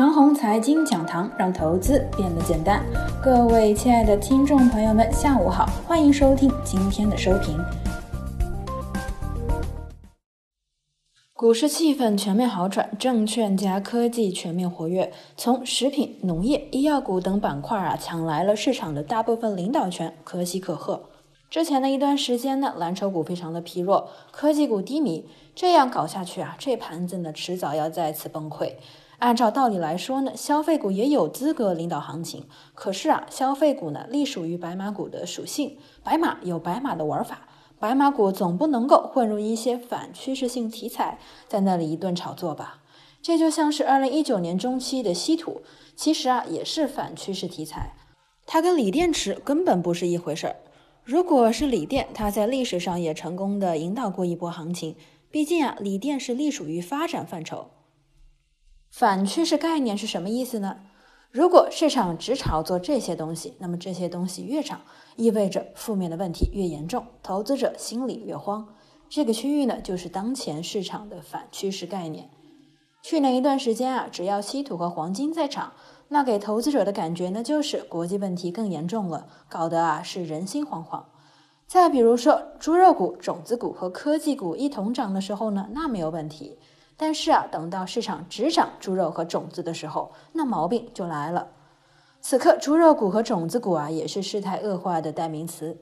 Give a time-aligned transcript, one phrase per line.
[0.00, 2.82] 陈红财经讲堂，让投资变得简单。
[3.22, 7.58] 各位亲爱的听众朋友们，下午好，欢迎收听今天的收评。
[11.34, 21.10] 股市气氛全面好转，证券加科技全面活跃，从食品、农业、医药股等板块啊抢来了市场的大部分领导权，可喜可贺。
[21.50, 28.76] 之前的一段时间呢，蓝筹股非常的疲弱，科技股低迷，这样搞下去啊，这盘子呢迟早要再次崩溃。
[29.20, 32.44] 按照道理来说呢，消费股也有资格领导行情。
[32.74, 37.46] 可是啊，消费股呢隶属于白马股的属性，白马有白马的玩法，
[37.78, 42.80] 白马股总不能够混入一些反趋势性题材，在那里一顿炒作吧？
[43.22, 45.60] 这就像是二零一九年中期的稀土，
[45.94, 47.92] 其实啊也是反趋势题材，
[48.46, 50.56] 它跟锂电池根本不是一回事儿。
[51.04, 54.96] 如果是锂电，它在历史上也成功的引导过一波行情，
[55.30, 57.66] 毕竟啊，锂电是隶属于发展范畴。
[58.90, 60.80] 反趋势概念是什么意思呢？
[61.30, 64.80] 如果市场只炒作这些东西，那么这些东西越涨，
[65.14, 68.68] 意味着负面的问题越严重，投资者心里越慌。
[69.08, 72.28] 这个区域呢，就是当前市场的反趋势概念。
[73.02, 75.72] 去年一段时间啊，只要稀土和黄金在涨，
[76.08, 81.04] 那给投资者的感觉呢，就是国际问题更严重了，搞得啊是人心惶惶。
[81.66, 86.58] 再比如说，猪肉股、种子股和科技股一同涨的时候呢，那没有问题。
[87.02, 91.48] 但是啊，等到市场只涨猪肉和种子的时候，那毛病就来了。
[92.20, 95.78] 此刻，猪肉股和种子股啊，也是事态恶化的代名词。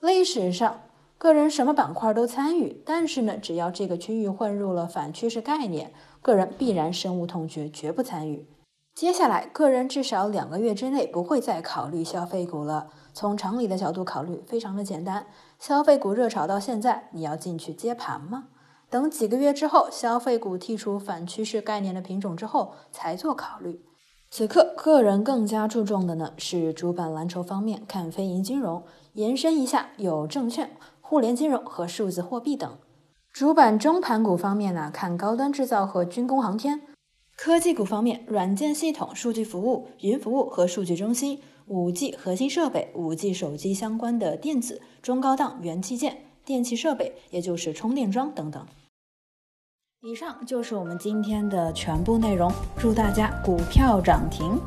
[0.00, 0.82] 历史上，
[1.16, 8.46] 个人什么板块都参与，但是呢，只要这个区域混入了反趋势概念，个人必然深恶痛绝，绝不参与。
[8.94, 12.88] 接下来，个人至少两个月之内不会再考虑消费股了。
[13.14, 15.24] 从常理的角度考虑，非常的简单：
[15.58, 18.48] 消费股热炒到现在，你要进去接盘吗？
[18.90, 23.84] 等几个月之后，消费股剔除反趋势概念的品种之后，才做考虑。
[24.32, 32.78] 此刻，个人更加注重的呢是主板蓝筹方面，看非银金融，延伸一下有证券、互联金融和数字货币等。
[33.32, 36.82] 主板中盘股方面呢，看高端制造和军工航天。
[37.36, 48.66] 科技股方面，软件系统、数据服务、云服务和数据中心、五 G 核心设备、五 G 手机相关的电子、中高档元器件、电气设备，也就是充电桩等等。
[50.00, 54.58] 以上就是我们今天的全部内容，祝大家股票涨停。